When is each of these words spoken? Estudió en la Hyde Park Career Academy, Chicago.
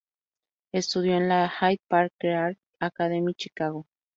Estudió 0.71 1.13
en 1.15 1.29
la 1.29 1.47
Hyde 1.61 1.77
Park 1.87 2.11
Career 2.17 2.57
Academy, 2.79 3.35
Chicago. 3.35 3.85